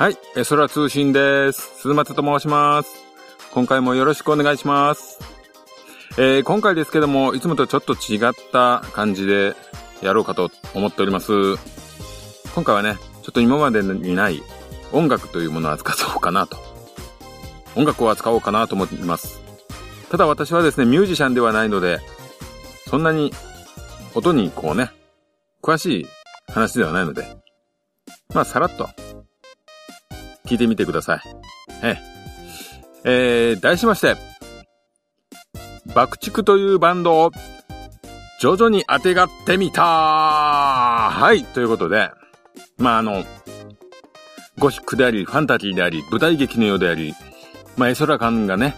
[0.00, 1.60] はい、え空通信です。
[1.82, 2.90] 鈴松と申します。
[3.52, 5.18] 今回もよろしくお願いします。
[6.16, 9.54] えー今回ですけども、いつもとちょっと違った感じで
[10.00, 11.32] やろうかと思っております。
[12.54, 14.42] 今回はね、ちょっと今までにない
[14.90, 16.56] 音楽というものを扱おうかなと。
[17.76, 19.42] 音楽を扱おうかなと思っています。
[20.10, 22.00] ただ私はですね、ミュージシャンではないので、
[22.88, 23.34] そんなに
[24.14, 24.92] 音にこうね、
[25.62, 26.06] 詳しい
[26.48, 27.26] 話ではないので、
[28.32, 28.88] まあさらっと
[30.50, 31.20] 聞いてみてください。
[31.84, 32.10] ええ。
[33.04, 34.16] えー、題しまして、
[35.94, 37.30] 爆竹というバンドを
[38.40, 42.10] 徐々に当てがってみたはい、ということで、
[42.78, 43.24] まああの、
[44.58, 47.14] ゴシックであり、ファンタジーであり、舞台劇のようであり、
[47.76, 48.74] まあ絵空感がね、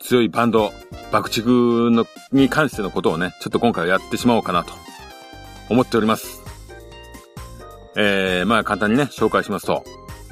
[0.00, 0.72] 強いバンド、
[1.12, 4.72] 爆竹の、に関してのことをね、ちょっと今回はやってしまおうかなと
[5.68, 6.42] 思っております。
[7.94, 9.84] えー、まあ簡単にね、紹介しますと、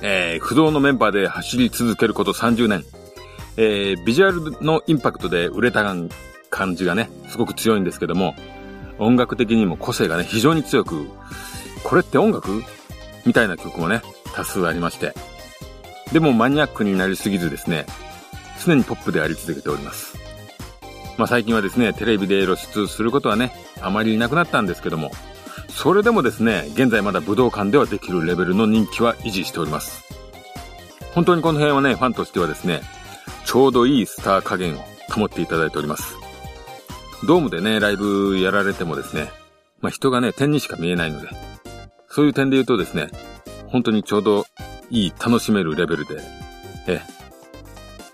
[0.03, 2.85] えー、不動のメンバーで走り続けること30年。
[3.57, 5.85] えー、ビジュアルのインパクトで売れた
[6.51, 8.35] 感じがね、すごく強いんですけども、
[8.99, 11.07] 音楽的にも個性がね、非常に強く、
[11.85, 12.63] これって音楽
[13.25, 14.03] みたいな曲もね、
[14.35, 15.15] 多数ありまして。
[16.13, 17.87] でもマニアックになりすぎずですね、
[18.65, 20.19] 常にポップであり続けております。
[21.17, 25.11] まあ最近はですね、テレビで露出することはね、あまりなくなったんですけども、
[25.75, 30.05] それでもですね、現在まだ武道館ではできるレベルの人気は維持しております。
[31.15, 32.83] 本当にこの辺はね、ファンとしてはですね、
[33.45, 34.79] ちょうどいいスター加減を
[35.11, 36.15] 保っていただいております。
[37.27, 39.31] ドームでね、ライブやられてもですね、
[39.81, 41.29] まあ人がね、点にしか見えないので、
[42.09, 43.11] そういう点で言うとですね、
[43.67, 44.47] 本当にちょうど
[44.91, 46.21] いい楽しめるレベルで、
[46.87, 47.03] ええ、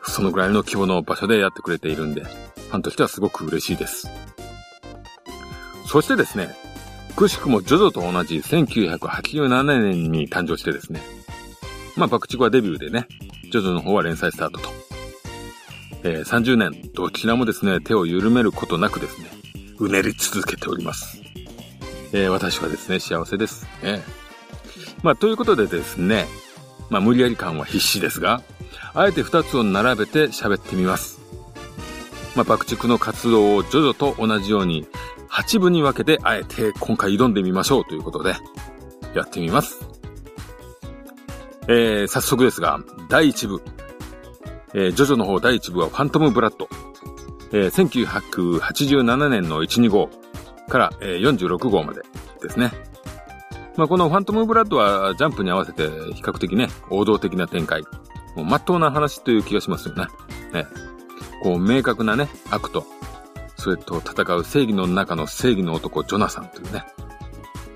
[0.05, 4.09] そのぐらいの規模の場所でやってくれているんで、ファンとしてはすごく嬉しいです。
[5.87, 6.55] そしてですね、
[7.19, 11.03] くしくもジョジョと同じ1987年に誕生してですね。
[11.97, 13.09] まあ、爆竹はデビューでね、
[13.51, 14.69] ジョジョの方は連載スタートと。
[16.05, 19.33] えー30年、どちらもですね、手を緩めることなくですね、
[19.81, 21.21] うねり続けております。
[22.13, 23.67] えー私はですね、幸せです。
[23.83, 24.03] ええ
[25.03, 26.29] まあ、ということでですね、
[26.89, 28.43] まあ、無理やり感は必死ですが、
[28.95, 31.19] あえて二つを並べて喋ってみます。
[32.37, 34.87] まあ、爆竹の活動をジョジョと同じように、
[35.31, 38.35] 8部に分けて、あえて今回挑んでみましょうということで、
[39.15, 39.89] やってみます。
[41.69, 43.63] えー、早速ですが、第1部。
[44.75, 46.69] えー、ジョジョの方第1部はファントムブラッド。
[47.53, 50.11] えー、1987年の1、2号
[50.69, 52.03] から、えー、46号まで
[52.43, 52.73] ですね。
[53.77, 57.83] まあ、このファントムブラッドはジャンプに合わせて比較的ね、王道的な展開。
[58.35, 60.07] もう真っ当な話という気がしますよね。
[60.53, 60.67] ね。
[61.43, 62.87] こう、明確なね、悪と、
[63.69, 66.87] それと戦う正義の中の正義の男、ジョナサンというね。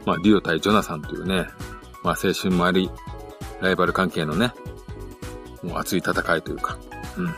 [0.07, 1.49] まあ、デュオ対ジョナサンというね、
[2.03, 2.91] まあ、青春もあり、
[3.61, 4.55] ライバル関係のね、
[5.63, 6.79] もう熱い戦いというか、
[7.19, 7.35] うん。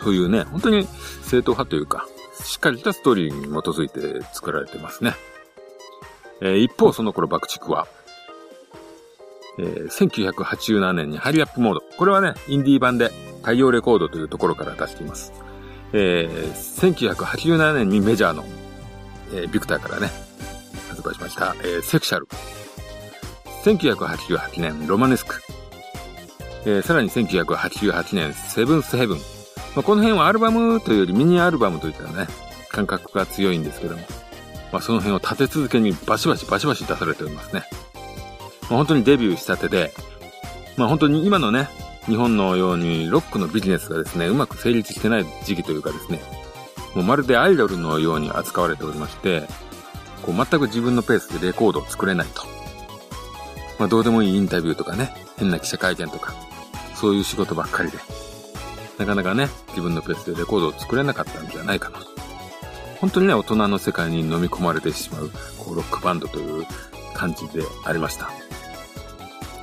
[0.00, 0.86] そういうね、本当に
[1.22, 2.06] 正統派というか、
[2.40, 5.14] しっかりしたストーリーに基づいて作られてますね。
[6.40, 7.88] えー一方その頃爆竹は、
[9.58, 11.80] えー1987年にハリアップモード。
[11.98, 13.10] これはね、インディー版で
[13.40, 15.32] 太陽レコードというところから出しています。
[15.92, 18.44] えー1987年にメジャーの、
[19.32, 20.10] えービクターからね、
[20.88, 22.28] 発売しました、えーセクシャル。
[23.64, 25.42] 1988年、ロマネスク。
[26.64, 29.18] えーさらに1988年、セブンスヘブン。
[29.74, 32.26] まあ、この辺はアルバムというよりミニアルバムといったね、
[32.70, 34.02] 感覚が強いんですけども。
[34.72, 37.64] まあ、その辺を立て続けにバシバシバシバシ出されておりますね。
[38.62, 39.92] まあ、本当にデビューしたてで、
[40.76, 41.68] まあ本当に今のね、
[42.06, 46.22] 日本のようにロックのビジネスがですね、うまく成立してない時期というかですね、
[46.94, 49.48] もうまるでアイドルのように扱われておりまして、
[50.22, 52.44] こう全く自分のペースでレコードを作れないと。
[53.78, 56.34] まあどうでもいいインタビューとかね、変な記者会見とか、
[56.94, 57.98] そういう仕事ばっかりで、
[58.98, 62.06] なかなかね、自分のペースでレコードを作れなかったんじゃないかなと。
[63.00, 66.66] 本当にね、大人の世界に飲み込まれてしまう、こう、ロックバンドという
[67.14, 68.30] 感じでありました。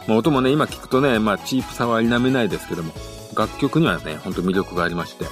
[0.08, 2.94] まあ、音もね、今聞くとね、まあ、チープさは否めないですけども、
[3.36, 5.26] 楽曲にはね、ほんと魅力がありまして、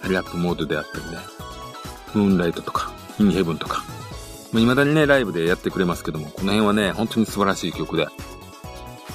[0.00, 1.18] ハリアップモードであったりね、
[2.14, 3.84] ムーンライトとか、インヘブンとか、
[4.52, 8.06] まあ、未だにね、ライブでやってくれますけども、この辺はね、本当に素晴らしい曲で、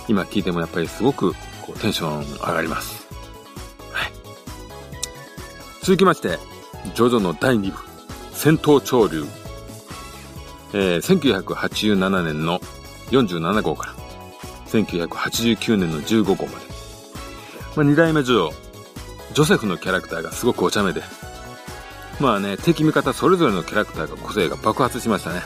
[0.08, 3.08] 今聴いてもやっぱりすごく、こう、テンション上がります。
[3.92, 4.12] はい。
[5.82, 6.40] 続きまして、
[6.96, 7.78] ジョジョの第2部、
[8.34, 9.26] 戦闘潮流。
[10.74, 12.60] えー、1987年の
[13.12, 13.99] 47号から、
[14.70, 16.56] 1989年の15号まで。
[17.76, 21.02] まあ、二代目ジョジョ、ジョセフのキャラクターがすごくお茶目で、
[22.20, 25.42] まあね、敵味方それぞれのキャラクターが個性が爆発しましたね。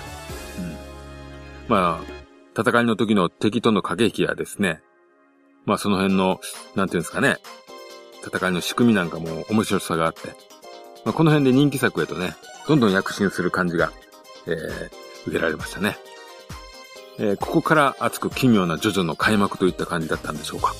[0.59, 0.77] うん。
[1.67, 4.81] まあ、戦いの時の敵との駆け引きやですね、
[5.65, 6.39] まあその辺の、
[6.75, 7.37] なんていうんですかね、
[8.25, 10.29] 戦いの仕組みなんかも面白さがあって、
[11.05, 12.35] まあ、この辺で人気作へとね、
[12.67, 13.91] どんどん躍進する感じが、
[14.47, 14.89] えー、
[15.27, 15.97] 受けられましたね。
[17.19, 20.73] えー、ここから熱く奇妙なジョジョの開幕といった感じだったんでしょうか。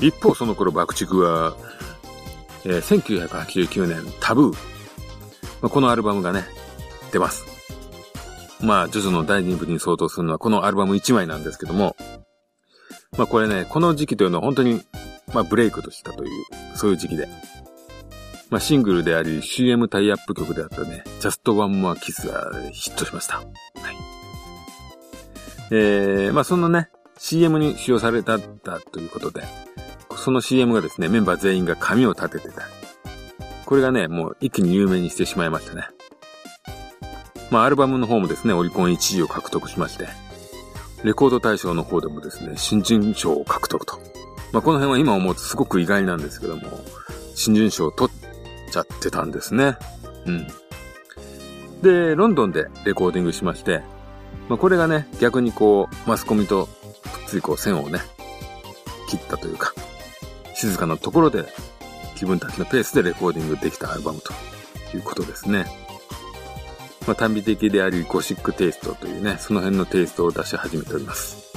[0.00, 0.06] うん。
[0.06, 1.56] 一方その頃爆竹は、
[2.64, 4.52] えー、1989年タブー。
[5.60, 6.44] まあ、このアルバムがね、
[7.12, 7.44] 出ます。
[8.60, 11.96] まあ、ジョジョの第2部に相当するのはこのアルバム1枚なんですけども、
[13.16, 14.82] まあこれね、この時期というのは本当に、
[15.32, 16.30] まあブレイクとしたという、
[16.76, 17.28] そういう時期で。
[18.50, 23.36] まあシングルであり CM タイアップ曲であったね、Just One More Kiss がヒットしました。
[23.36, 23.46] はい。
[25.70, 29.42] えー、まあそのね、CM に使用されたということで、
[30.16, 32.62] その CM がですね、メンバー全員が髪を立ててた。
[33.66, 35.88] これがね、もう一気に有名にしてしまいましたね。
[37.50, 40.08] まあアルバムの方もですね、オリコン1位を獲得しまして、
[41.04, 44.00] レコード大賞の方でもですね、新人賞を獲得と。
[44.52, 46.62] まあ、この辺は今思うとすごく意外なんですけども、
[47.34, 48.27] 新人賞を取っ
[48.68, 49.76] ちゃってたんですね。
[50.26, 50.46] うん。
[51.82, 53.82] で、ロンドンでレコーディングしまして、
[54.48, 56.70] まあ、これがね、逆にこう、マスコミとくっ
[57.26, 58.00] ついこう線をね、
[59.08, 59.72] 切ったというか、
[60.54, 61.44] 静かなところで
[62.14, 64.32] 自分たちのペースでレコーディングできたアルバムと
[64.96, 65.66] いうことですね。
[67.06, 71.52] まあ、短美的でありゴシックテイストというね、その辺のテイストを出し始めております。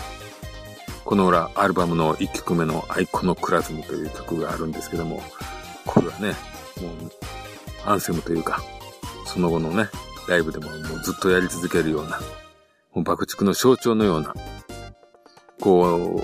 [1.03, 5.21] この裏、アルバムの1曲目のアイコノクラズムという曲があるんですけども、
[5.85, 6.35] これはね、
[6.81, 7.11] もう、
[7.85, 8.61] アンセムというか、
[9.25, 9.89] その後のね、
[10.27, 12.19] ライブでももうずっとやり続けるような、
[12.93, 14.33] もう爆竹の象徴のような、
[15.59, 16.23] こ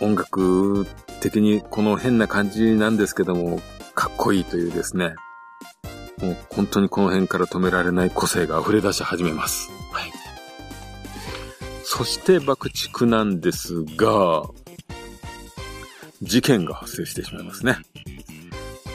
[0.00, 0.86] う、音楽
[1.20, 3.60] 的にこの変な感じなんですけども、
[3.94, 5.14] かっこいいというですね、
[6.20, 9.70] もう本当にこの辺から止められない個性が溢れ出し始めます。
[9.92, 10.12] はい。
[11.84, 14.42] そして爆竹なんですが、
[16.22, 17.78] 事件が発生してしまいますね。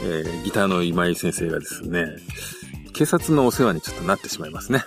[0.05, 2.07] えー、ギターの今井先生がですね、
[2.93, 4.83] 警察のお世話にちょっとなってしまいますね。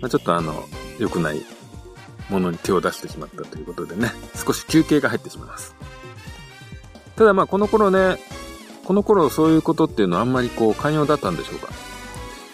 [0.00, 0.64] まあ、ちょっとあの、
[0.98, 1.42] 良くない
[2.30, 5.74] ものに手を出してしまったということでね、少し休憩が入ってしまいます。
[7.16, 8.18] ただまあこの頃ね、
[8.84, 11.68] この頃そういうことっていうのはあんまりこう寛容だったんでしょうか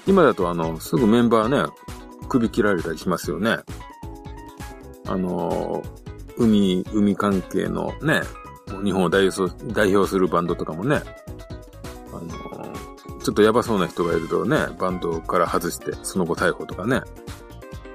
[0.07, 1.73] 今だとあの、すぐメンバーね、
[2.29, 3.59] 首切られたりしますよね。
[5.07, 5.85] あの、
[6.37, 8.23] 海、海関係のね、
[8.85, 11.03] 日本を代表するバンドとかもね、
[12.13, 12.29] あの、
[13.23, 17.03] ちょっとやばそうな人がいるとね、バンドから外して、その後逮捕とかね、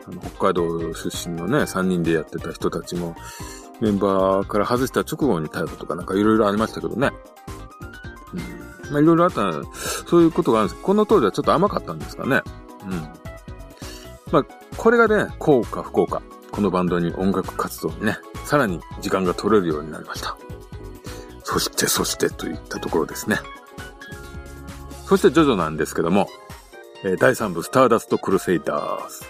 [0.07, 3.15] あの北海道出身のね、3人でやってた人たちも、
[3.79, 7.11] メンバーから外した直後に逮捕とかなんかいろいろありましたけどね。
[8.33, 9.51] うんまあいろいろあった、
[10.07, 12.41] そういうことがあるんですこの当時はちょっと甘かったんですかね。
[12.85, 12.91] うん。
[14.31, 14.45] まあ、
[14.77, 16.21] これがね、効か不幸か。
[16.51, 20.37] このバンドに音楽活動にね、さらに時間が取れるようになりました。
[21.51, 23.35] そして、そしてといったところですね。
[25.05, 26.29] そして、ジョジョなんですけども、
[27.03, 29.25] え、第3部、スターダスト・クルセイダーズ。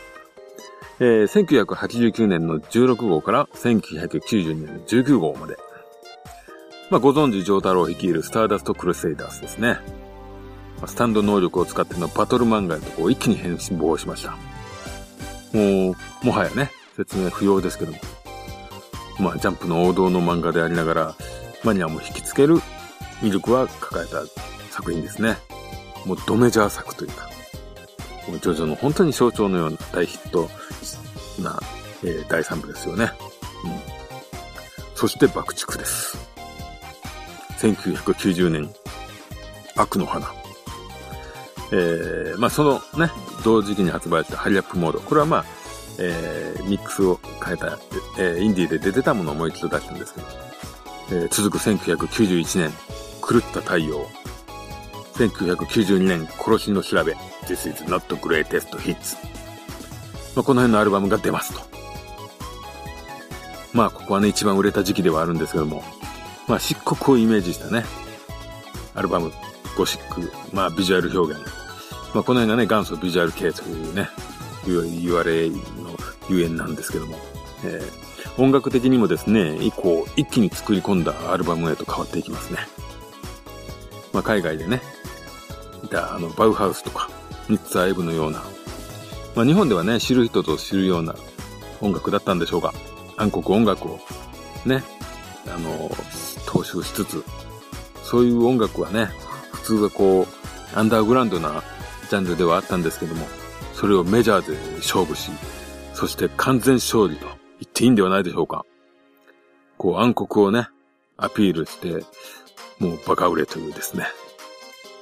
[1.00, 5.57] えー、1989年の16号から1992年の19号まで、
[6.91, 9.79] まあ、ご存知、ジョー太郎率いるスターダストクルセイダースですね。
[10.86, 14.34] スタンド能力を使ってのバトル漫画へとこう一気に変貌しました。
[15.57, 17.98] もう、もはやね、説明不要ですけども。
[19.19, 21.15] まあ、ジャンプの王道の漫画でありながら、
[21.63, 22.58] マニアも引きつける
[23.22, 24.24] 魅力は抱えた
[24.72, 25.38] 作品ですね。
[26.06, 27.30] もうドメジャー作というか、
[28.27, 30.50] もうジョジョの本当に象徴のような大ヒット
[31.41, 31.60] な、
[32.03, 33.12] えー、第3部ですよね。
[33.63, 34.01] うん。
[34.96, 36.18] そして爆竹です。
[37.60, 38.74] 1990年、
[39.75, 40.34] 悪の花。
[41.72, 43.12] えー、まあそのね、
[43.44, 45.00] 同時期に発売したハリアップモード。
[45.00, 45.46] これはまあ、
[46.00, 47.77] えー、ミックスを変えた、
[48.20, 50.27] えー、インディーで出てたものをもう一度出したんですけど、
[51.12, 52.72] えー、続く1991年、
[53.22, 54.08] 狂った太陽。
[55.15, 57.13] 1992年、殺しの調べ。
[57.46, 59.18] This is not greatest hits。
[60.36, 61.62] まあ、この辺のアルバムが出ますと。
[63.74, 65.84] まあ、ここはね、一番売れた時期ではあるんですけども、
[66.48, 67.84] まあ、漆黒をイメージしたね、
[68.96, 69.32] アルバム、
[69.77, 71.41] ゴシック、まあ、ビジュアル表現。
[72.13, 74.10] まあ、この辺がね、元祖ビジュアル系というね、
[74.65, 75.58] 言われの
[76.30, 77.18] ゆえんなんですけども、
[77.65, 78.00] えー、
[78.38, 82.59] 音楽的にもですね、以降、一気に作り込んだアルバムへと変わっていきますね。
[84.13, 84.81] まあ、海外でね、
[85.83, 87.09] いた、あの、バウハウスとか、
[87.50, 88.43] ニッツ・アイブのような、
[89.35, 91.15] まあ、日本ではね、知る人と知るような
[91.81, 92.73] 音楽だったんでしょうか。
[93.17, 94.00] 暗黒音楽を、
[94.65, 94.83] ね、
[95.47, 95.89] あの、
[96.45, 97.23] 踏襲しつつ、
[98.03, 99.09] そういう音楽はね、
[99.53, 101.63] 普通はこう、アンダーグラウンドな
[102.09, 103.27] ジャンルではあったんですけども、
[103.73, 105.31] それをメジャーで勝負し、
[105.93, 108.65] そして完全勝利と言っていいんではないでしょうか。
[109.77, 110.68] こう暗黒をね、
[111.18, 112.03] アピールして、
[112.80, 114.08] もうバカ売れというですね。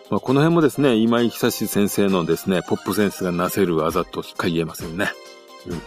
[0.10, 5.12] まあ、この辺もですね、今井久志先生のですね、ポップセンスがなせる技としか言えませんね。
[5.68, 5.82] うん。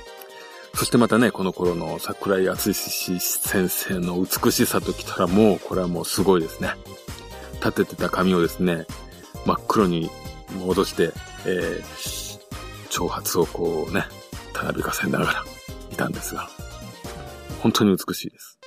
[0.74, 6.70] そしてまたね、この頃の桜井敦先生の美しさときたらもう、これはもうすごいですね。
[7.56, 8.86] 立ててた髪をですね、
[9.44, 10.10] 真っ黒に
[10.64, 11.12] 戻して、
[11.44, 12.40] えー、
[12.90, 14.04] 長髪をこうね、
[14.52, 15.44] たなびかせながら
[15.90, 16.48] いたんですが、
[17.62, 18.58] 本当に美しいです。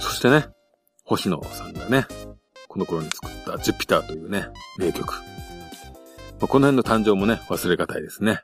[0.00, 0.46] そしてね、
[1.04, 2.06] 星野さんがね、
[2.66, 4.46] この頃に作ったジュピターというね、
[4.78, 5.12] 名曲。
[5.12, 5.18] ま
[6.44, 8.40] あ、この辺の誕生もね、忘れがたいですね。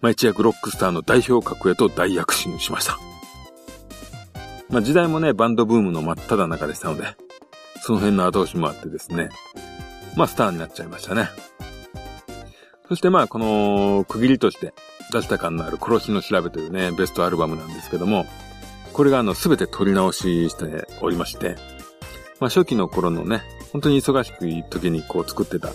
[0.00, 2.98] まあ、一躍ロックスターの代表格へと大躍進しました。
[4.68, 7.04] まあ、時代もね、バンドブームの真っ只中でしたので、
[7.82, 9.28] その辺の後押しもあってですね、
[10.16, 11.28] まあ、スターになっちゃいましたね。
[12.88, 14.74] そしてまあ、この区切りとして
[15.12, 18.26] 出した感のある殺しの調べというね、ベストアルバムなんですけども、
[18.92, 21.56] これがあの、すべて撮り直ししておりまして、
[22.40, 25.70] まあ、初期の頃のね、本当に忙しくいい時にこう作ってた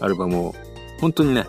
[0.00, 0.54] アルバムを、
[1.00, 1.46] 本当にね、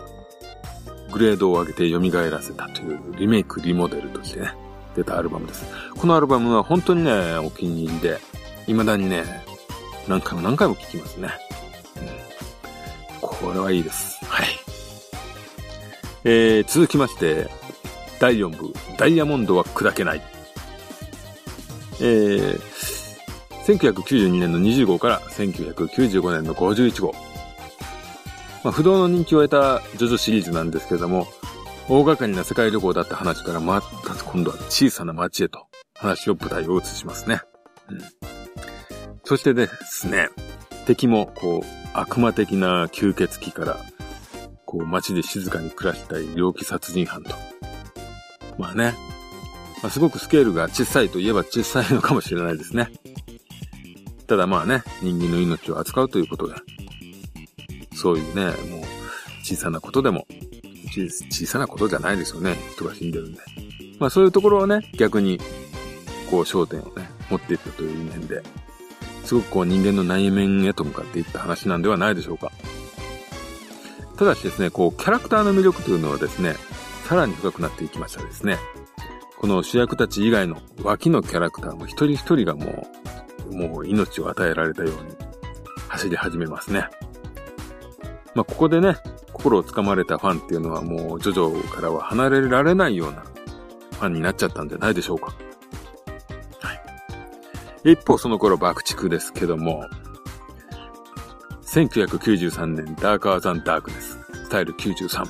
[1.12, 2.00] グレードを上げて蘇
[2.30, 4.54] らせたというリメイク、リモデルとしてね、
[4.94, 5.64] 出たアルバムです。
[5.96, 8.18] このアルバムは本当にね、お気に入りで、
[8.66, 9.24] 未だにね、
[10.08, 11.28] 何回も何回も聴きますね。
[11.96, 14.24] うん、これはいいです。
[14.24, 14.65] はい。
[16.28, 17.48] えー、続きまして、
[18.18, 20.22] 第4部、ダイヤモンドは砕けない。
[22.00, 22.60] えー、
[23.64, 27.12] 1992年の20号から1995年の51号。
[28.64, 31.28] まあ、不動の人気を得たジョジョシリーズなんですけれども、
[31.88, 37.40] 大掛かりな世界旅行だった話からまた今度は小さな街へと話を舞台を移しますね。
[37.88, 37.98] うん。
[39.22, 40.30] そしてですね、
[40.86, 43.78] 敵もこう悪魔的な吸血鬼から
[44.66, 47.34] こう街で静かに暮らしたい猟奇殺人犯と。
[48.58, 48.94] まあね、
[49.82, 52.90] まあ、すごくスケールが小さいといえば小さいのかもしれないですね。
[54.26, 56.54] ただまあね、人間の命を扱うということで、
[57.94, 58.52] そういうね、もう、
[59.44, 60.26] 小さなことでも、
[61.30, 62.56] 小さなことじゃないですよね。
[62.72, 63.40] 人が死んでるんで。
[64.00, 65.38] まあそういうところをね、逆に、
[66.30, 68.42] こう焦点をね、持っていったという面で、
[69.24, 72.50] すごくこう人間の内面へと向かっていった話なんではないでしょうか。
[74.16, 76.56] ただしですね、こう、キャラクターの魅力というのはですね、
[77.04, 78.58] さらに深くなっていきましたですね。
[79.38, 82.88] この主役たち以外の脇のキャラクターも一人一人がも
[83.50, 84.96] う、もう命を与えられたように
[85.88, 86.88] 走り始めますね。
[88.34, 88.96] まあ、ここでね、
[89.32, 95.34] 心をつかまれたファンっていうのはもう、ジョジョからは離れられないようなファンになっちゃったんじゃないでしょうか。
[96.60, 96.72] は
[97.84, 97.92] い。
[97.92, 99.86] 一方、その頃爆竹ですけども、
[101.76, 105.26] 1993年、ダーカーザンダークネス、スタイル93。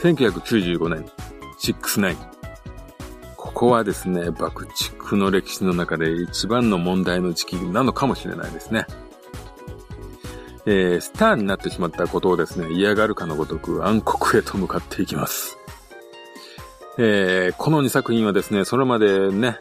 [0.00, 1.04] 1995年、
[1.58, 2.16] 69。
[3.36, 8.86] ここはですね、爆竹の歴史の中で一番の問題の時期なのかもしれないですね。
[10.64, 15.58] えー、スターになってしまったことをですね、嫌がるかのごとく暗黒へと向かっていきます。
[16.96, 19.58] えー、この2作品はですね、それまでね、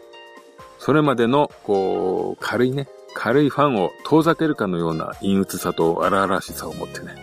[0.80, 7.16] それまでの、こう、軽いね、軽いファンを遠ざけるかのような陰鬱さと荒々しさを持ってね、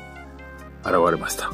[0.85, 1.51] 現れました。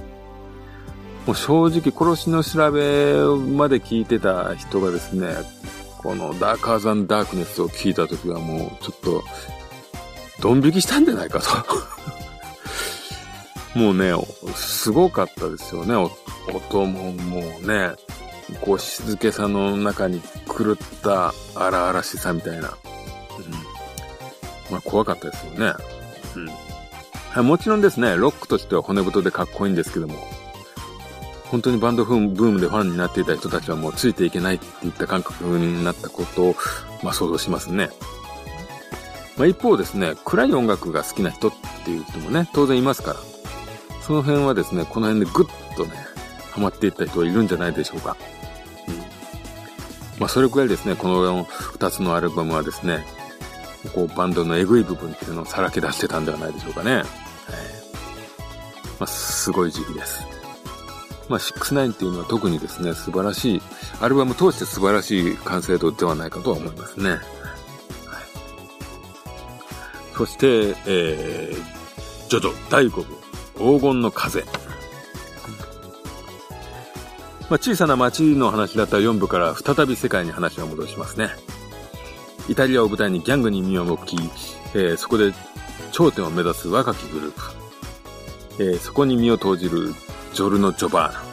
[1.26, 3.14] もう正直殺しの調べ
[3.56, 5.34] まで聞いてた人がですね、
[5.98, 9.24] このダーカーザンダークネスを聞いた時はもうちょっと、
[10.40, 11.48] ドン引きしたんじゃないかと
[13.78, 14.12] もうね、
[14.54, 15.96] すごかったですよね。
[16.54, 17.90] 音ももうね、
[18.60, 22.76] こう静けさの中に狂った荒々しさみたいな。
[24.68, 24.72] うん。
[24.72, 25.72] まあ怖かったですよね。
[27.36, 27.46] うん。
[27.46, 30.14] もちろんですね、ロックとしては骨太でかっこいいんですけども、
[31.50, 36.56] 本当にバンドブームでファンになっていた人たちはもうついていけないっていった感覚になったことを、
[37.02, 37.90] まあ想像しますね。
[39.36, 41.52] まあ一方ですね、暗い音楽が好きな人っ
[41.84, 43.20] ていう人もね、当然いますから。
[44.00, 45.46] その辺はですね、この辺でぐっ
[45.76, 45.90] とね、
[46.52, 48.16] ハマっていった人いるんじゃないでしょうか。
[48.88, 48.94] うん。
[50.18, 53.04] まあ、それくらいですね、この二つのアルバムはですね、
[53.88, 56.96] こう、バンドのエグい部分っていうのをさらけ出してたんではないでしょうかね。
[56.96, 57.04] はい。
[57.04, 57.10] ま
[59.00, 60.24] あ、すごい時期です。
[61.28, 63.62] まあ、69っていうのは特にですね、素晴らしい、
[64.00, 67.18] アルバム通して素晴らしい完成度ではないかとは思いますね。
[70.16, 73.04] そして、えー、ジョジョ第5部。
[73.58, 74.44] 黄金の風。
[77.48, 81.30] まあ、小さな町の話だった4部から再び世界に話を戻しますね。
[82.48, 84.16] イタリアを舞台にギャングに身を置き、
[84.74, 85.32] えー、そこで
[85.92, 87.42] 頂点を目指す若きグループ。
[88.58, 89.92] えー、そこに身を投じる
[90.32, 91.18] ジョルノ・ジョバーナ。
[91.18, 91.26] はい、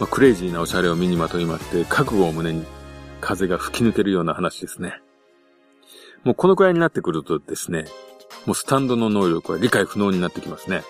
[0.00, 2.64] まあ、クレイジーなおしゃれを身にまといまして、覚悟を胸に
[3.20, 5.00] 風が吹き抜けるような話ですね。
[6.24, 7.86] もうこのくらいになってくるとですね、
[8.46, 10.82] もうスタンドの能力は理解不能になってきますね。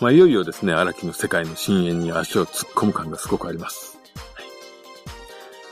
[0.00, 3.89] まあ、いよいよですね、荒木の世界の深淵に足を突っ込む感がすごくあります。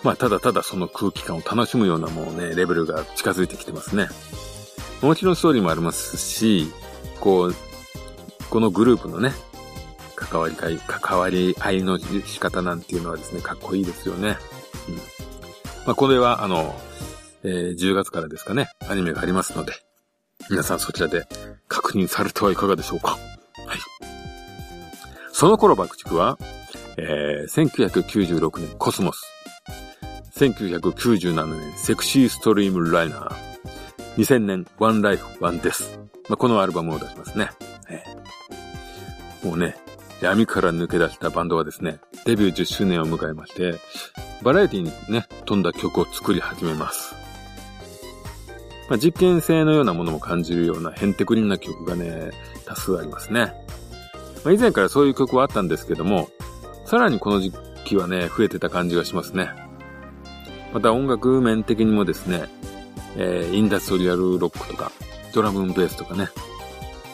[0.03, 4.09] まあ、ただただその空気感を楽しむようなもうね、レベルが近づいてきてますね。
[5.03, 6.71] もちろんストーリーもありますし、
[7.21, 7.55] こう、
[8.51, 9.33] このグループのね、
[10.17, 14.37] 関わりかい、関わり合いの仕方なんていうのはですね、かっこいいですよね。
[14.89, 14.97] うん。
[15.87, 16.75] まあ、これは、あの、
[17.45, 19.73] えー、10月からですかね、アニメがありますので、
[20.51, 21.27] 皆さんそちらで
[21.69, 23.13] 確認されてはいかがでしょうか。
[23.13, 23.19] はい。
[25.33, 26.39] その頃爆竹は、
[26.97, 29.38] えー、1996年コスモス。
[30.39, 33.33] 1997年セクシーストリームライナー。
[34.19, 35.99] 2000年ワンライフワンデス。
[36.29, 37.51] まあ、このアルバムを出しますね。
[37.91, 39.75] えー、もうね、
[40.21, 43.81] 闇から抜け出したバンドはですね、デビュー10周年を迎えまして、
[44.45, 47.17] バラエティにね、飛んだ曲を作り始めます。
[48.89, 52.31] まあ、実験性のようなものも感じるようなヘンテクリンな曲がね、
[52.65, 53.53] 多数ありますね。
[54.45, 56.29] まあ、以前からそういう曲はあったんですけども、
[56.85, 57.53] さらにこの時
[57.85, 59.68] 期はね、増えてた感じがしますね。
[60.73, 62.49] また音楽面的にもですね、
[63.17, 64.93] えー、インダストリアルロックとか、
[65.33, 66.29] ドラムベースとかね、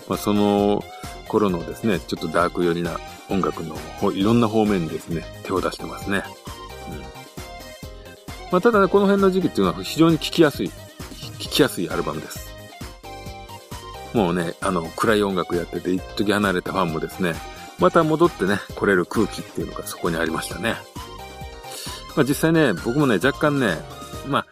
[0.08, 0.82] まあ、その
[1.28, 2.98] 頃のですね、ちょっとダーク寄りな
[3.30, 3.76] 音楽の
[4.12, 6.22] いろんな方面にですね、手を出してますね。
[6.90, 7.00] うん。
[8.52, 10.74] まあ、ただね、この辺の時期っていうのは非常に聴きやすい、聴
[11.38, 12.52] きやすいアルバムです。
[14.12, 17.34] もうね、あの、暗い音楽やってて、一時離れたファンもですね、
[17.78, 20.76] また戻ってね、来れる空気っていうのがそこにありましたね。
[22.16, 23.76] まあ実際ね、僕もね、若干ね、
[24.28, 24.46] まあ、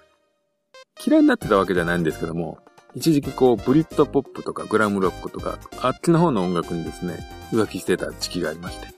[1.04, 2.59] 嫌いになってたわけじゃないんですけども、
[2.95, 7.18] 一時期こう、ブリッドポップとかグラムロックとか、あっちの方の音楽にですね、
[7.53, 8.88] 浮気してた時期がありまして。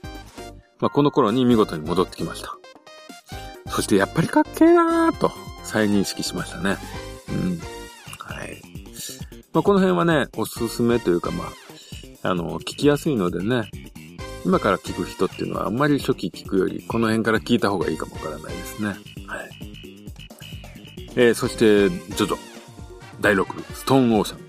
[0.79, 2.57] まあ、この頃に見事に戻ってきました。
[3.67, 5.31] そしてやっぱりかっけえなーと
[5.63, 6.77] 再認識しましたね。
[7.29, 7.59] うん。
[8.19, 8.61] はい。
[9.53, 13.69] まあ、この辺はね、おすすめというかまあ、あの、聞きやすいのでね、
[14.45, 18.89] 今から聞く人っていうのはあんまり初期聞くより、この辺から聞いた方がいいかもわからないですね。
[18.89, 18.97] はい。
[21.15, 22.37] えー、そして、ジョジョ。
[23.21, 24.45] 第6部、ストーンオーシャン。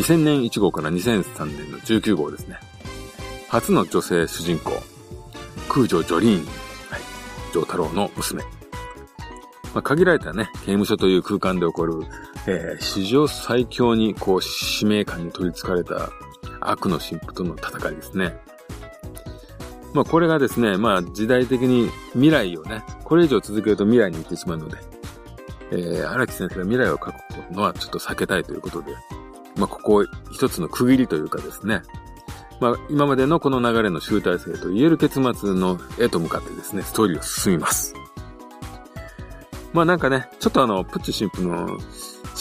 [0.00, 2.56] 2000年1号から2003年の19号ですね。
[3.48, 4.80] 初の女性主人公、
[5.68, 6.46] 空女ジョリーン、
[6.88, 7.00] はい、
[7.52, 8.42] ジョー太郎の娘。
[9.74, 12.04] まあ、限られたね、刑務所という空間で起こる、
[12.46, 16.10] えー、史上最強にこう使命感に取り憑かれた
[16.60, 18.36] 悪の神父との戦いですね。
[19.94, 24.78] まあこれがですね、まあ時代的に未来をね、これ以上続けると未来に行ってしまうので、
[25.72, 27.14] えー、荒木先生が未来を書く
[27.52, 28.92] のはちょっと避けたいということで、
[29.56, 31.82] まあ、ここ一つの区切りというかですね、
[32.60, 37.94] まあ、今までのこの流れの集大成と言える結末の絵と向かってですね、ストーリーを進みます。
[39.72, 41.78] まあなんかね、ちょっとあの、プッチ神父の思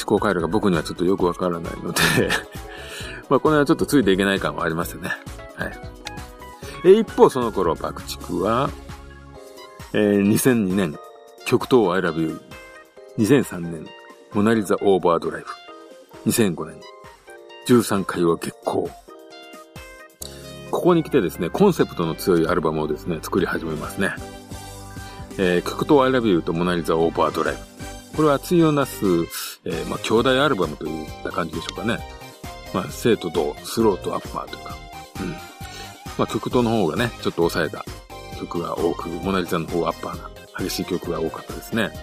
[0.06, 2.02] 考回路が僕にはちょっとよくわからないので
[3.30, 5.12] まあこれはちょっとついていけない感はありますよね。
[6.84, 8.70] え一方その頃、爆竹は、
[9.94, 10.98] えー、2002年、
[11.46, 12.42] 極東 I love you
[13.18, 13.86] 2003年、
[14.34, 15.54] モナリザ・オーバードライフ。
[16.28, 16.80] 2005年、
[17.68, 18.88] 13回は月光。
[20.72, 24.14] ここに来てですね、コンセプトの強いアルバムをですね、作り始めますね。
[25.38, 28.16] えー、曲と I love you とモナリザ・オーバードライフ。
[28.16, 29.06] これは対をなす、
[29.66, 32.00] えー、まあ、兄弟アルバムといった感じでしょうかね。
[32.74, 34.76] まあ、生徒と、スローとアッパーとか。
[35.20, 35.51] うん。
[36.18, 37.86] まあ、曲との方がね、ちょっと抑えた
[38.40, 41.84] 曲が多く、モナリザの方はアッパーな激しい曲が多かったですね。
[41.84, 41.94] はい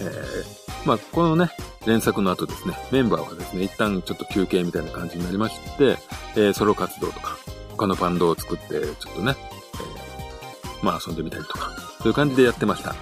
[0.00, 1.50] えー、まあ、このね、
[1.86, 5.98] 連作の後ですね、メンバーはですね、一旦ちょっと休憩みたいな感じになりまして、
[6.36, 7.36] えー、ソロ活動とか、
[7.70, 12.94] 他のバンドを作って、ちょっとね、えー、まあ遊んでみたりとか、そういう感じでやってました。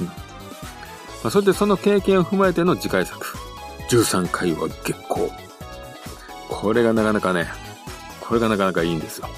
[0.00, 0.06] うん。
[0.06, 0.12] ま
[1.24, 3.26] あ、それでその経験を踏まえての次回作、
[3.90, 5.30] 13回は月光。
[6.48, 7.48] これがなかなかね、
[8.34, 9.28] これがなかなかいいんですよ。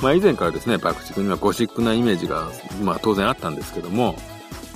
[0.00, 2.52] まあ以前からですね、爆竹にはゴシックなイメージが、
[2.84, 4.14] まあ当然あったんですけども、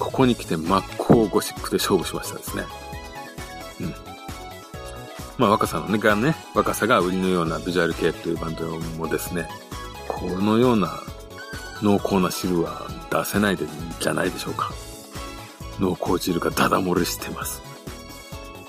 [0.00, 2.64] ここに来て真っ向ゴシックで勝負しましたですね。
[3.82, 3.94] うん。
[5.38, 9.48] まあ若さのね、がね、若さが売りのようなビジュアル系というバンドもですね、
[10.08, 11.00] このような
[11.82, 13.64] 濃厚な汁は出せないで
[14.00, 14.72] じゃないでしょうか。
[15.78, 17.62] 濃厚汁がダダ漏れしてます。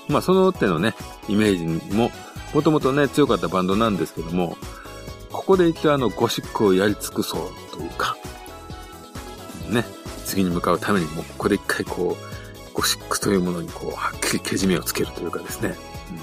[0.06, 0.94] まあその手のね、
[1.28, 2.12] イメージも、
[2.54, 4.56] もともとね、強かったバンドなんですけども、
[5.30, 8.16] ここで一応あのゴシックをやり尽くそうというか、
[9.68, 9.84] ね、
[10.24, 15.76] 次に向かうためにも、ここで一回こう、ゴシックというものにこう、はっきりけじめをつけるというかですね。
[16.10, 16.16] うん。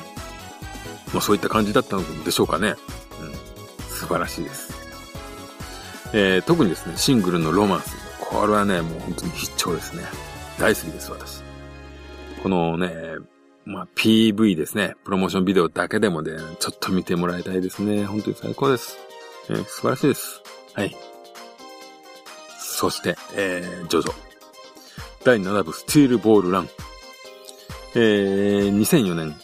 [1.14, 2.76] まあそういった感じだったのでしょうかね。
[3.22, 3.34] うん。
[3.90, 4.74] 素晴らしいです。
[6.14, 7.96] えー、特にですね、シングルのロマンス。
[8.20, 10.04] これはね、もう本当に必聴ですね。
[10.60, 11.42] 大好きです、私。
[12.44, 12.92] このね、
[13.68, 14.96] まあ、PV ですね。
[15.04, 18.06] プロモーションビデオだけでもね、ちょっと見てもらいたいですね。
[18.06, 18.98] 本当に最高です。
[19.50, 20.42] えー、素晴らしいです。
[20.74, 20.96] はい。
[22.58, 24.14] そして、えー、ジョジョ。
[25.26, 26.70] 第7部スティールボールラン。
[27.96, 29.36] えー、2004年、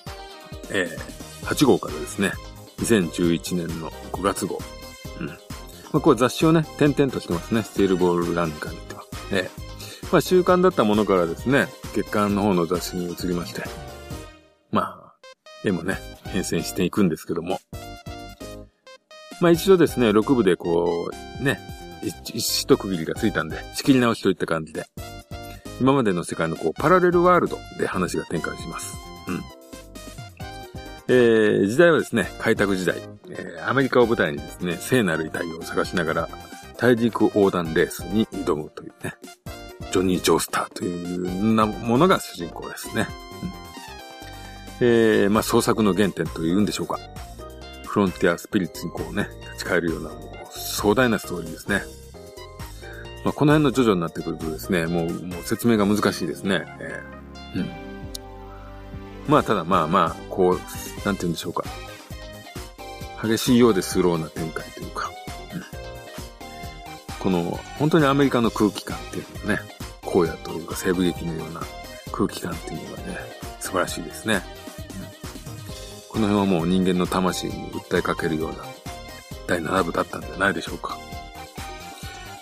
[0.72, 2.32] えー、8号からですね、
[2.78, 4.60] 2011年の5月号。
[5.20, 5.28] うん。
[5.28, 5.36] ま
[5.96, 7.62] あ、これ雑誌をね、点々としてますね。
[7.64, 9.04] スティールボールランからっては。
[9.32, 13.64] えー、まあ、週刊だったものからですね、月刊の方の雑誌に移りまして、
[14.74, 15.14] まあ、
[15.64, 17.60] 絵もね、変遷していくんですけども。
[19.40, 21.10] まあ一度ですね、6部でこ
[21.40, 21.60] う、ね、
[22.34, 24.86] 一区切りがついたんで、仕切り直しといった感じで、
[25.80, 28.98] 今までの世界のこう、パラレルワールドで話が展開します。
[29.28, 29.44] うん。
[31.08, 32.98] えー、時代はですね、開拓時代、
[33.30, 36.30] えー、アメリカを舞台にですね、聖なる遺体を探しながら、
[36.78, 39.14] 大陸横断レースに挑むというね、
[39.92, 43.08] ジョニー・ジョースターというなものが主人公ですね。
[44.82, 47.00] えー、まあ創作の原点というんでしょうか。
[47.86, 51.82] フロンティアスピリッツにこうね、立ち返るようなもう壮大なストーリーですね。
[53.24, 56.66] まあ、この辺のジョジョになってくるとですね、もう、もう説明が難しいですね。
[56.80, 57.70] えー、うん。
[59.30, 61.64] まあ、ただまあまあ、こう、なんて言うんでしょうか。
[63.24, 65.10] 激しいようでスローな展開というか、
[65.54, 65.64] うん、
[67.20, 69.62] この、本当にアメリカの空気感っていうのがね、
[70.04, 71.62] 荒野というか西部劇のような
[72.12, 73.18] 空気感っていうのがね、
[73.62, 74.42] 素晴らしいですね。
[76.14, 78.58] この辺はもう人間の魂に訴えかけるような
[79.48, 80.96] 第7部だったんじゃないでしょうか。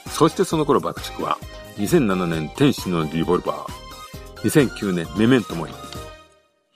[0.09, 1.37] そしてその頃爆竹は、
[1.77, 5.73] 2007年天使のリボルバー、2009年メメントモリ、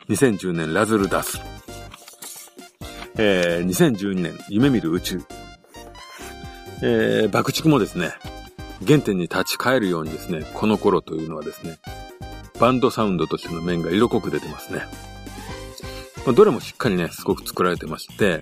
[0.07, 1.41] 2010年ラズルダス、
[3.17, 5.21] えー、2012年夢見る宇宙、
[6.81, 8.13] えー、爆竹もですね、
[8.87, 11.77] 原点に立ち返るようにですね、この頃というのはですね、
[12.57, 14.83] バンドサウンドとしての面が色濃く出てますね。
[16.25, 18.41] まあ、どれもしっかりね、すごく作られてまして、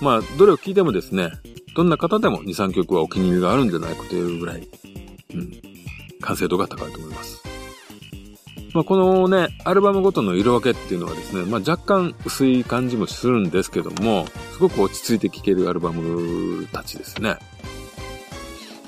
[0.00, 1.30] まあ、どれを聴いてもですね、
[1.76, 4.68] どんな方でも2、3曲はお気に入りがあるんじゃないかというぐらい、
[5.34, 5.60] うん、
[6.20, 7.42] 完成度が高いと思います。
[8.74, 17.38] まあ、このね、アルバムごとの色分けっていうのはですね、まあ、若干薄い感じもするんですけども、すごく落ち着いて聴けるアルバムたちですね。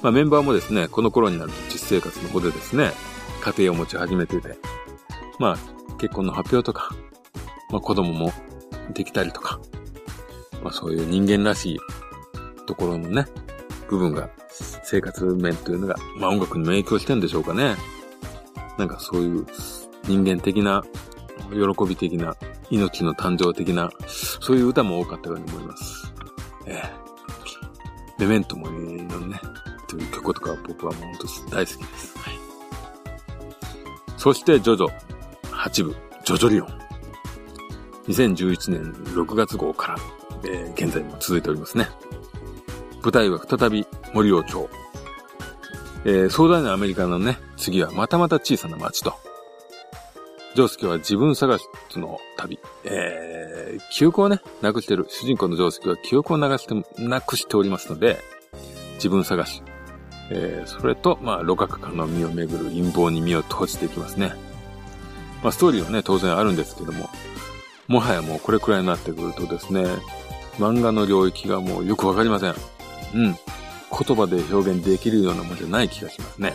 [0.03, 2.93] まあ、メンバーもですね、この頃になると実生活の方でですね、
[3.41, 4.57] 家庭を持ち始めてて、
[5.38, 5.59] まあ、
[5.99, 6.95] 結婚の発表とか、
[7.70, 8.33] まあ、子供も
[8.94, 9.61] できたりとか、
[10.62, 11.78] まあそういう人間らしい
[12.66, 13.26] ところのね、
[13.88, 17.76] 部分が、生活面というのが、まあ音楽にも影響してんでしょうかね。
[18.78, 19.46] なんかそういう
[20.04, 20.83] 人間的な、
[21.50, 22.37] 喜び的な、
[22.70, 26.12] 命の誕生的な、そういう歌も多かったように思います。
[26.66, 27.09] ええ
[28.18, 29.40] メメントモリのね、
[29.87, 31.14] という曲とか僕はもう本
[31.48, 32.18] 当大好きです。
[32.18, 32.35] はい。
[34.16, 34.88] そして、ジョジョ
[35.52, 36.88] 8部、ジョジョリオン。
[38.09, 39.99] 2011年6月号から
[40.44, 41.88] えー、現在も続いておりますね。
[43.03, 44.68] 舞台は再び森尾町。
[46.05, 49.14] えー、壮大なアメリカのね、次はまたまた小さな町と。
[50.55, 51.64] ジョースケは自分探し
[51.97, 52.59] の旅。
[52.85, 55.07] えー、記憶をね、なくしてる。
[55.09, 58.18] 主人公のジョースケは記憶を流して、なくしておりますので、
[58.94, 59.62] 自分探し。
[60.31, 64.35] えー、それと、まあ、路角間の身をめぐる陰謀に身を閉じていきますね。
[65.42, 67.09] まあ、ストーリーはね、当然あるんですけども、
[67.88, 69.83] もはやもうこれくらいになってくるとですね、
[70.59, 72.55] 漫画の領域がもうよくわかりません。
[73.14, 73.37] うん。
[73.90, 76.55] 言葉で表現できるようなものじゃない気がしますね。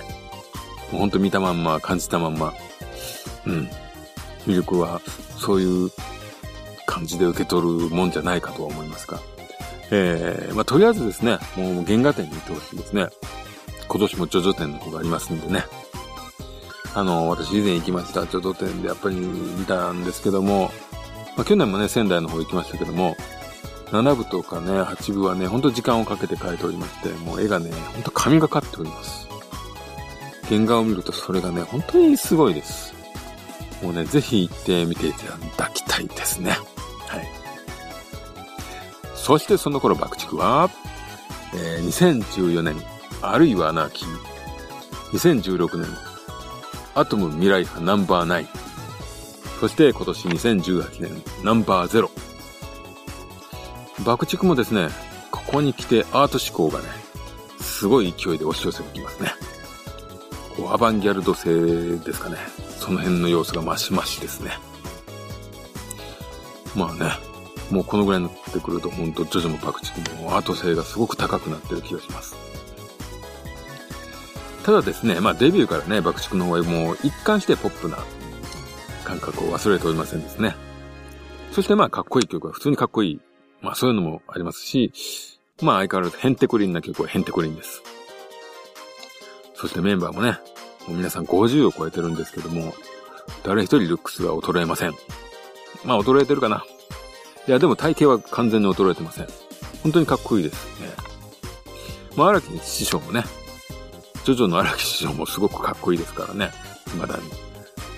[0.92, 2.54] もうほんと見たまんま、感じたまんま。
[3.48, 3.68] うん。
[4.46, 5.02] 魅力は、
[5.40, 5.90] そういう
[6.86, 9.20] 感じで受け取るもんじゃないかとは思いますが。
[9.90, 13.08] えー、まあ、とりあえずですね、もう原画展に行ってほしいですね。
[13.88, 15.66] 今年もジョジョ展の方がありますんでね。
[16.94, 20.72] あの、私以前行きました、ジョジョ展でやっぱり見たんですけども、
[21.36, 23.16] まあ、去年もね、仙台の方行きましたけども、
[23.88, 29.28] 7部とかね、8部はね、ほんと時間をかけて描いておりまして、もう絵がね、ほんと神がかっております。
[30.50, 32.94] 原画を見るとそれがね、本当にすごいです。
[33.82, 36.52] もうね、ぜひ行ってみていただきたいですね。
[37.08, 37.28] はい。
[39.16, 40.70] そしてその頃爆竹は、
[41.54, 42.76] えー、2014年、
[43.22, 44.34] あるいはアナーキー。
[45.14, 45.88] 2016年、
[46.96, 48.63] アトム未来派ナンバー9。
[49.64, 52.10] そして今年2018年、ナンバー0。
[54.04, 54.90] 爆竹もですね、
[55.32, 56.90] ここに来てアート思考がね、
[57.62, 59.32] すごい勢いで押し寄せてきますね。
[60.58, 62.36] こうアバンギャルド性ですかね。
[62.78, 64.52] その辺の要素がマシマシですね。
[66.76, 67.12] まあね、
[67.72, 72.36] もうこのぐらいになってくると、ほんとジョジョも爆竹も後性がすごく高くなってる気がします。
[74.66, 78.00] ただですね、まあデビューからね、爆竹の方はもう一貫してポップな
[79.04, 80.56] 感覚を忘れておりませんですね。
[81.52, 83.22] そしてまあかっこいい曲は普通にかっこいい。
[83.62, 84.92] まあそういうのもありますし、
[85.62, 87.84] まあ相変わらずヘンテクリンな曲はヘンテクリンです。
[89.56, 90.40] そしてメンバーもね、
[90.88, 92.74] もう皆さん50を超えてるんですけども、
[93.44, 94.94] 誰一人ルックスが衰えません。
[95.86, 96.66] まあ衰えてるかな。
[97.48, 99.28] いやでも体型は完全に衰えてません。
[99.84, 100.90] 本当にかっこいいですね。
[102.16, 103.24] まあ荒木師匠もね、
[104.24, 106.52] ジョジョの荒木師匠もすごくかっこいいですからね。
[106.88, 107.53] 未だに。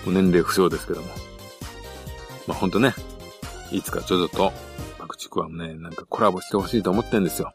[0.06, 1.08] もう年齢不詳ですけども。
[2.46, 2.94] まあほんとね、
[3.72, 4.52] いつかジョジョと
[4.98, 7.52] 爆竹はね、なんかコラボしてほしいと思ってんですよ。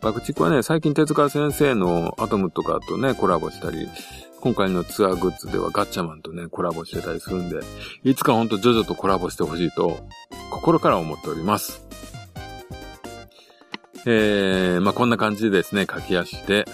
[0.00, 3.88] 爆竹はね、最近手塚先生のアトムとかとね、コラボしたり、
[4.40, 7.60] 今回のツアーグッズではガッチャマンとね、コラボしてたりするんで、
[8.04, 9.98] いつかほんとジョジョとコラボしてほしいと、
[10.50, 11.84] 心から思っております。
[14.06, 16.66] えー、まあ、こんな感じでですね、駆け足で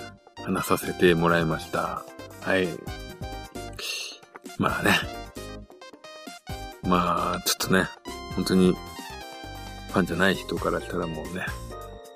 [0.44, 2.02] 話させてもらいました。
[2.42, 2.68] はい。
[4.60, 4.90] まあね。
[6.82, 7.86] まあ、ちょっとね、
[8.36, 8.76] 本当に、
[9.88, 11.46] ファンじゃない人からしたらもうね、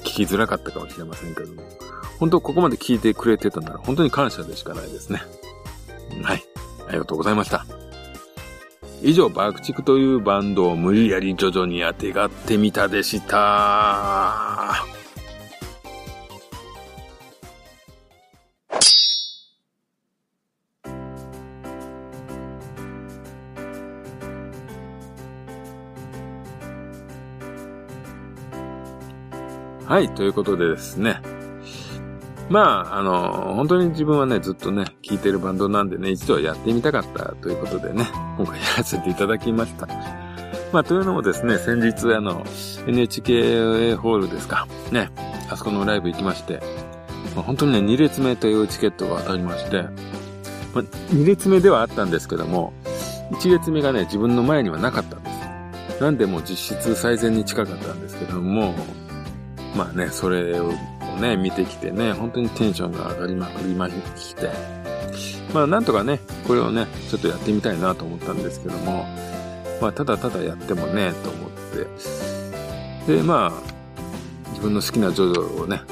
[0.00, 1.62] 聞きづらかったかもしれませんけども、
[2.20, 5.22] 本当ここまで聞いてくれてたなら本当に感謝でしかないですね。
[6.22, 6.44] はい。
[6.86, 7.64] ありがとうございました。
[9.02, 14.84] 以上、爆竹というバンドを無理やり徐々に当てがってみたでした。
[29.94, 31.20] はい、ということでですね。
[32.48, 38.04] まあ、あの、本当に自分はね、ずっとね、聴いてるバンドなんでね、一度はやってみたかったということでね、
[38.36, 39.86] 今回やらせていただきました。
[40.72, 42.44] まあ、というのもですね、先日あの、
[42.88, 44.66] NHK ホールですか。
[44.90, 45.12] ね、
[45.48, 46.60] あそこのライブ行きまして、
[47.36, 49.82] まあ、本当にね、2列目というチケットが当たりまして、
[50.74, 52.72] まあ、2列目ではあったんですけども、
[53.30, 56.02] 1列目がね、自分の前にはなかったんです。
[56.02, 58.74] なんでもう実質最善に近かったんですけども、
[59.74, 60.72] まあね、それを
[61.20, 64.50] ね、見てきてね、本当にテンションが上がりまくりまして、
[65.52, 69.04] まあなんとかね、これをね、ちょっとやってみたいなと思ったんですけども、
[69.80, 71.50] まあただただやってもね、と思っ
[73.06, 73.74] て、で、まあ、
[74.50, 75.82] 自分の好きなジョジョをね、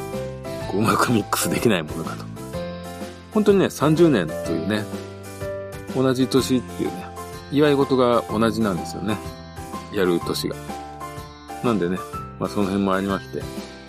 [0.70, 2.24] こううまくミックスできないものかと。
[3.32, 4.84] 本当にね、30年というね、
[5.94, 7.06] 同じ年っていうね、
[7.50, 9.16] 祝い事が同じなんですよね。
[9.92, 10.56] やる年が。
[11.62, 11.98] なんでね、
[12.38, 13.42] まあその辺もありまして、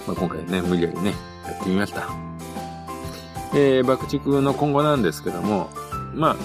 [0.07, 1.13] まあ、今回ね、無理やりね、
[1.45, 2.07] やってみました。
[3.55, 5.69] えー、爆竹の今後なんですけども、
[6.13, 6.35] まあ、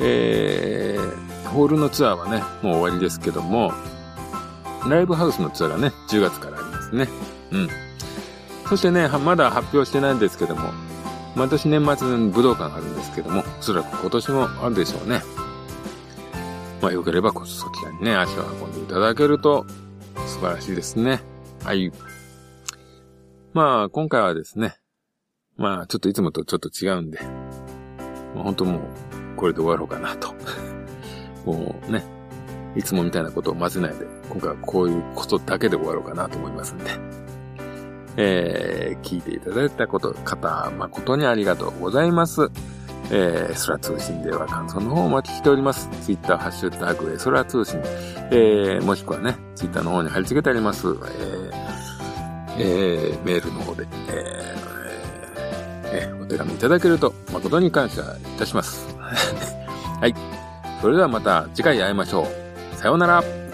[0.00, 3.72] えー、ホールのツアーはね、もう終わりですけども、
[4.88, 7.08] ライブハウスのツアーがね、10月からありますね。
[7.52, 7.68] うん。
[8.68, 10.70] そしてね、まだ発表してないんですけども、
[11.36, 15.22] 毎年年末に武道館があるんですけども、おそらく今年もあるでしょうね。
[16.82, 19.66] まあ、よければこそそちらにね、足を運んでいただけると
[20.26, 21.20] 素晴らしいですね。
[21.62, 21.92] はい。
[23.56, 24.76] まあ、今回はですね、
[25.56, 27.18] まあ、ちょっといつもとちょっと違うんで、
[28.34, 28.82] まあ、本当もう、
[29.34, 30.34] これで終わろうかなと。
[31.46, 32.04] もうね、
[32.76, 36.84] いつもみたいなことを混ぜないで、今回はこういうことだけで終わろうかなと思いますんで。
[38.18, 42.50] えー、聞いていただいたこと、方、誠にありがとうございます。
[43.10, 45.88] えー、空通信では感想の方をお待ちしております。
[46.02, 47.80] ツイッター、ハッシュタグ、空通信、
[48.30, 50.88] えー、もしくはね、ツイッターの方に貼り付けてあります。
[50.88, 51.65] えー
[52.58, 54.76] えー、メールの方で、えー
[55.92, 58.86] えー、お手紙いただけると誠に感謝いたします。
[58.98, 60.14] はい。
[60.80, 62.76] それではまた次回会いましょう。
[62.76, 63.45] さようなら。